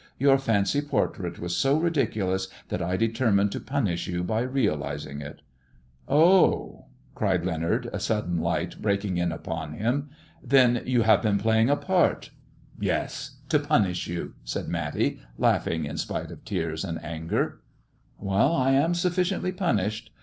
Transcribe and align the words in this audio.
Your 0.17 0.39
fancy 0.39 0.81
portrait 0.81 1.37
was 1.37 1.55
so 1.55 1.77
ridiculous 1.77 2.47
that 2.69 2.81
I 2.81 2.97
ietermined 2.97 3.51
to 3.51 3.59
punish 3.59 4.07
you 4.07 4.23
by 4.23 4.41
realizing 4.41 5.21
it."" 5.21 5.43
Oh!" 6.07 6.85
cried 7.13 7.45
Leonard, 7.45 7.87
a 7.93 7.99
sudden 7.99 8.39
light 8.39 8.81
breaking 8.81 9.17
in 9.17 9.31
upon 9.31 9.77
lim." 9.77 10.09
Then 10.43 10.81
you 10.87 11.03
have 11.03 11.21
been 11.21 11.37
playing 11.37 11.69
a 11.69 11.75
part 11.75 12.31
1 12.77 12.85
""Yes! 12.87 13.41
To 13.49 13.59
punish 13.59 14.07
you!" 14.07 14.33
said 14.43 14.67
Matty, 14.67 15.19
laughing, 15.37 15.85
in 15.85 15.97
spite 15.97 16.31
)f 16.31 16.39
tears 16.45 16.83
and 16.83 16.97
anger. 17.05 17.61
"I 18.27 18.71
am 18.71 18.95
sufficiently 18.95 19.51
punished. 19.51 20.09